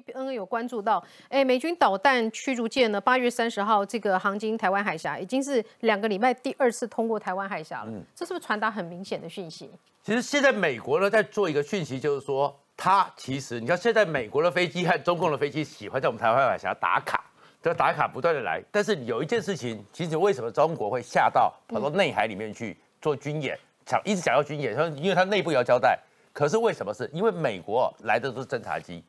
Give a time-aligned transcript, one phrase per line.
[0.00, 7.90] ，CNN 有关注到，哎，美军导弹驱逐舰呢，八月三十号这个航经台湾海峡，已经是两个礼拜第二次通过台湾海峡了。
[7.90, 9.70] 嗯这是不是传达很明显的讯息？
[10.02, 17.24] 其实现在美国呢在做一个讯息，就是说，它其实你看现在美国的飞机和中共的飞机喜欢在我们台湾海峡打卡，
[17.62, 18.62] 这个打卡不断的来。
[18.70, 25.98] 但是有一件事情，其实为什么中国会下到跑到内海里面去做军演，想一直想要军演，说因为它内部要交代。
[26.32, 27.08] 可是为什么是？
[27.12, 29.02] 因为美国来的都是侦察机，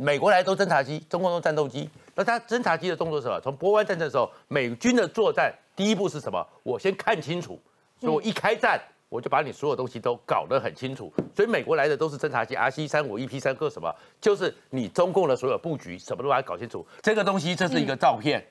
[0.00, 1.88] 美国来都侦察机，中共都战斗机。
[2.14, 3.38] 那他侦察机的动作是什么？
[3.40, 6.46] 从波湾战争的时候，美军的作战第一步是什么？
[6.62, 7.60] 我先看清楚，
[8.00, 11.12] 所以我一开战，我就把你所有东西都搞得很清楚。
[11.36, 16.86] 所以美国来的都是侦察机，R C 三五、E P 三个什么，就是你中共的所有布局，什么都把它搞清楚。
[17.02, 18.42] 这个东西，这是一个照片，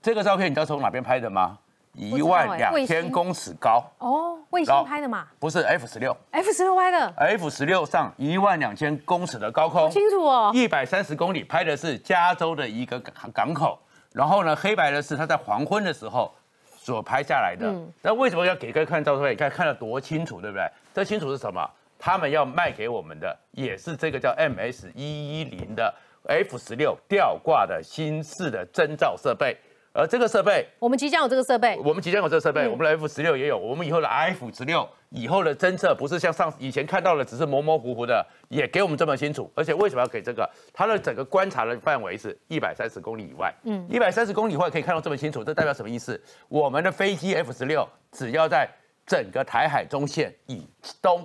[0.00, 1.58] 这个照片你知道从哪边拍的吗？
[1.94, 5.26] 一万两千公尺高哦，卫星拍的嘛？
[5.38, 13.78] 不是 F 十六，F 十六拍的，F 十六上一万两千公尺的高空，清楚哦，一百三十公里拍的是加州的一个港港口，
[14.12, 16.32] 然后呢，黑白的是他在黄昏的时候
[16.78, 17.70] 所拍下来的。
[18.00, 19.30] 那为什么要给各位看照片？
[19.30, 20.66] 你看看得多清楚，对不对？
[20.94, 21.68] 这清楚是什么？
[21.98, 25.94] 他们要卖给我们的也是这个叫 MS 一一零的
[26.26, 29.56] F 十六吊挂的新式的征兆设备。
[29.94, 39.50] 而这个设备，我们即将有这个设备，我们即将有这个设备，我们的 F 十六也有，我们以后的 F 十六以后的侦测不是像上以前看到的只是模模糊糊的，也给我们这么清楚。
[39.54, 40.48] 而且为什么要给这个？
[40.72, 46.18] 它的整个观察的范围是一百三十公里以外，嗯，一百三十公里以外可以看到这么清楚，这代表什么意思？
[46.48, 48.66] 我们的飞机 F 十六只要在
[49.06, 50.66] 整个台海中线以
[51.02, 51.22] 东，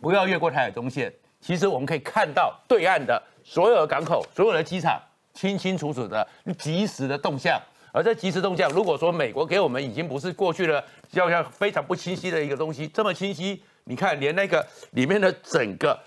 [0.00, 4.98] 不要越过台海中线，其实我们可以看到对岸的所有的港口、所有的机场，
[5.34, 7.60] 清清楚楚的、及时的动向。
[7.92, 15.98] 而在即时动向，如果说美国给我们已经不是过去的要要非常不清晰的一个东西，这么清晰，你看连那个里面的整个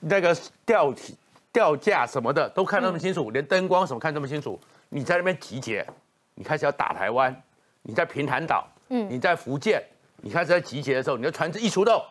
[0.00, 1.14] 那个吊体
[1.52, 4.58] 吊架什么的都看那么清楚，连灯光什么看这么清楚，
[4.88, 5.86] 你在那边集结，
[6.34, 7.34] 你开始要打台湾，
[7.82, 9.82] 你在平潭岛，嗯，你在福建，
[10.22, 12.02] 你开始在集结的时候，你的船只一出动，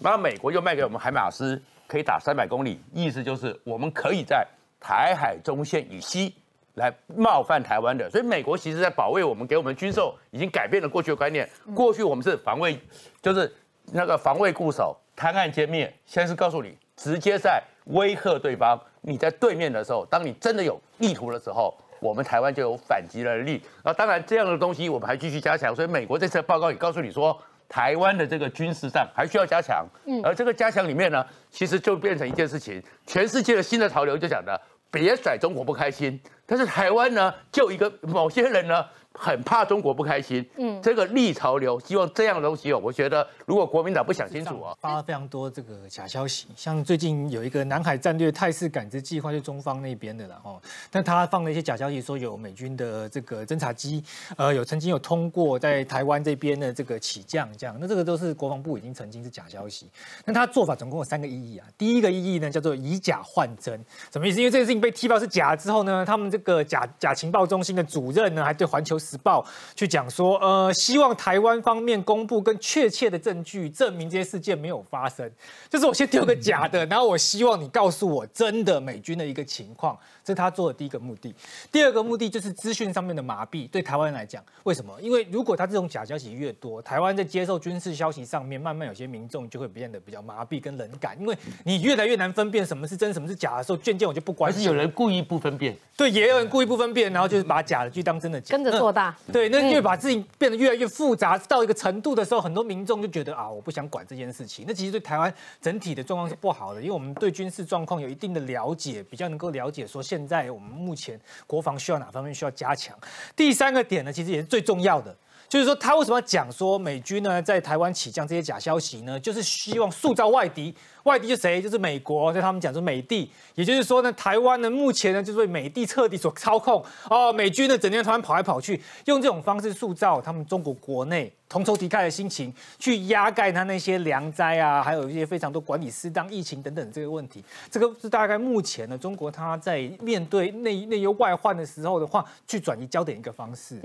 [0.00, 4.46] 然后美国又卖给我们海马斯，可以打三百公里，意思就是我们可以在
[4.80, 6.34] 台海中线以西。
[6.74, 11.48] 来冒犯台湾的，所以美国其实在保卫我们，给我们军售已经改变了过去的观念。
[11.74, 12.78] 过去我们是防卫，
[13.22, 13.52] 就是
[13.92, 15.92] 那个防卫固守，贪案歼灭。
[16.04, 18.80] 现在是告诉你，直接在威吓对方。
[19.06, 23.62] 你在对面的时候，当你真的有意图的时候，我们台湾就有反击的能力。
[23.84, 25.76] 那当然，这样的东西我们还继续加强。
[25.76, 29.86] 所以美国这次的报告也告诉你说，台湾的这个军事上还需要加强。
[30.06, 34.58] 嗯，而这个加强里面呢，其实就变成一件事情，全世界的新的潮流就讲的，
[34.90, 36.18] 别甩中国不开心。
[36.46, 38.86] 但是台湾呢，就一个某些人呢。
[39.16, 50.60] 很怕中国不开心，嗯，这个逆潮流，希望这样的东西哦，我觉得如果国民党不想清楚啊，发了非常多这个假消息，像最近有一个南海战略态势感知计划，就中方那边的了哦，
[50.90, 54.02] 但他放了一些假消息，说有美军的这个侦察机，
[54.36, 59.88] 呃，有曾经有通过在台湾这边的这个起降，这样，那这个都是国防部已经曾经是假消息，
[60.24, 63.80] 那他做法总共有三个意义啊，第一个意义呢叫做以假换真，
[64.12, 64.40] 什么意思？
[64.40, 68.98] 因为这个事情被踢爆是假之后呢，他们这个假假情报中心的主任呢，还对环球。
[69.04, 69.44] 时报
[69.76, 75.30] 去讲说，呃，希望台湾方面公布更确切的证据，证明这些事件没有发生。
[75.68, 81.34] 就是我先丢个假的，然后我希望你告诉我真的美军的一个情况，这是他做的第一个目的。
[81.70, 84.98] 第二个目的就是资讯上面的麻痹，对台湾人来讲，为什么？
[85.00, 94.62] 因为如果他这种假消息越多，台湾在接受军事消息上面，慢慢有些民众就会变得比较麻痹跟冷感，因为你越来越难分辨什么是真，什么是假的时候，渐渐我就不关心。
[94.62, 95.76] 是有人故意不分辨？
[95.96, 98.93] 对，也有人故意不分辨，然后就是把假的去当真的，跟着做。
[98.94, 104.64] 大对，那越把自己变得越来越复杂到一个程度的时候，很多民众就觉得啊，我不想管这件事情。
[104.66, 112.96] 那其实对台湾整体的状况是不好的，因为我们对军事状况有一定的了解，比较能够了解说现在我们目前国防需要哪方面需要加强。
[113.34, 115.14] 第三个点呢，其实也是最重要的。
[115.48, 119.18] 就是说，他为什么要讲说美军呢在台湾起降这些假消息呢？
[119.20, 120.74] 就是希望塑造外敌，
[121.04, 121.62] 外敌是谁？
[121.62, 127.32] 就是美国，在他们讲说美帝，也就是说呢，台湾呢目前呢就是被美帝彻底所操控哦。
[127.32, 137.44] 美军呢整天台湾跑来跑去，用这种方式塑造他们中国国内同仇敌忾的心情，去压盖他那些良灾啊，还有一些非常多管理失当、疫情等等这个问题。
[137.70, 143.78] 这个是大概目前呢中国他在面对内内忧外患的时候的话，去转移焦点一个方式。